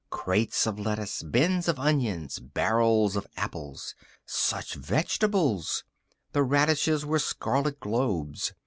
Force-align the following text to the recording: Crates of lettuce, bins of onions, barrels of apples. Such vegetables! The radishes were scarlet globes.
Crates 0.09 0.65
of 0.65 0.79
lettuce, 0.79 1.21
bins 1.21 1.67
of 1.67 1.77
onions, 1.77 2.39
barrels 2.39 3.15
of 3.15 3.27
apples. 3.37 3.93
Such 4.25 4.73
vegetables! 4.73 5.83
The 6.31 6.41
radishes 6.41 7.05
were 7.05 7.19
scarlet 7.19 7.79
globes. 7.79 8.51